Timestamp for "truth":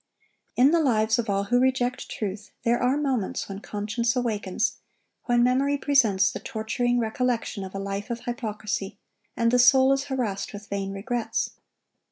2.09-2.49